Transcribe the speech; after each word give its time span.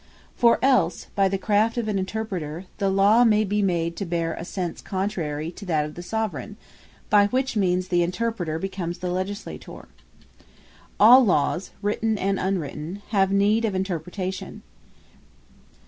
For 0.35 0.57
else, 0.63 1.05
by 1.13 1.27
the 1.29 1.37
craft 1.37 1.77
of 1.77 1.87
an 1.87 1.99
Interpreter, 1.99 2.65
the 2.79 2.89
Law 2.89 3.23
my 3.23 3.43
be 3.43 3.61
made 3.61 3.95
to 3.97 4.05
beare 4.07 4.33
a 4.33 4.43
sense, 4.43 4.81
contrary 4.81 5.51
to 5.51 5.65
that 5.67 5.85
of 5.85 5.93
the 5.93 6.01
Soveraign; 6.01 6.57
by 7.11 7.27
which 7.27 7.55
means 7.55 7.89
the 7.89 8.01
Interpreter 8.01 8.57
becomes 8.57 8.97
the 8.97 9.11
Legislator. 9.11 9.87
All 10.99 11.23
Lawes 11.23 11.69
Need 11.83 11.83
Interpretation 11.83 11.83
All 11.83 11.83
Laws, 11.83 11.83
written, 11.83 12.17
and 12.17 12.39
unwritten, 12.39 13.01
have 13.09 13.31
need 13.31 13.63
of 13.63 13.75
Interpretation. 13.75 14.63